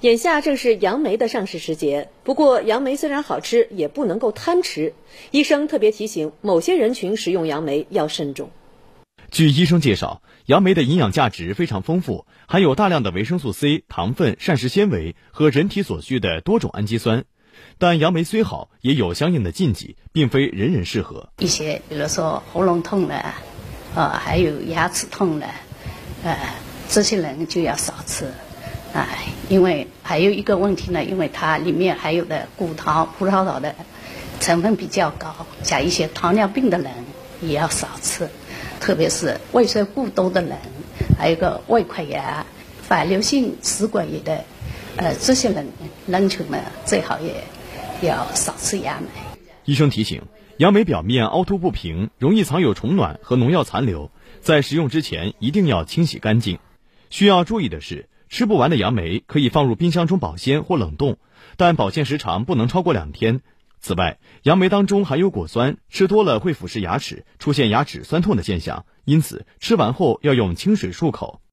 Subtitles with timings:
[0.00, 4.94] 眼下正是杨梅的上市时节，不过杨梅虽然好吃，也不能够贪吃。
[5.30, 8.50] 医生特别提醒，某些人群食用杨梅要慎重。
[9.30, 17.24] 据医生介绍，杨梅的营养价值非常丰富，含有大量的维生素 C、糖分、膳食纤维和人体所需的多种氨基酸。
[17.76, 21.28] 但杨梅虽好，也有相应的禁忌，并非人人适合。
[21.40, 23.34] 一些，比如说喉咙痛了，
[23.94, 25.46] 呃，还有牙齿痛了，
[26.24, 26.38] 呃，
[26.88, 28.24] 这些人就要少吃。
[28.92, 33.74] 哎，因为还有一个问题呢，因为它里面含有的果糖、葡萄糖的
[34.38, 35.34] 成分比较高，
[35.64, 36.92] 像一些糖尿病的人
[37.42, 38.28] 也要少吃，
[38.78, 40.56] 特别是胃酸过多的人，
[41.18, 42.46] 还有个胃溃疡、
[42.80, 44.44] 反流性食管炎的，
[44.94, 45.66] 呃，这些人
[46.06, 47.42] 人群呢，最好也
[48.08, 49.08] 要少吃杨梅。
[49.64, 50.22] 医生提醒：
[50.58, 56.60] 杨梅表面凹凸不平，容易藏有虫卵和农药残留，在食用之前一定要清洗干净。
[57.10, 58.06] 需要注意的是。
[58.30, 61.18] 吃不完的杨梅可以放入冰箱中保鲜或冷冻，
[61.56, 63.40] 但保鲜时长不能超过两天。
[63.80, 71.40] 此外，杨梅当中含有果酸，吃多了会腐蚀牙齿，出现牙齿酸痛的现象，因此吃完后要用清水漱口。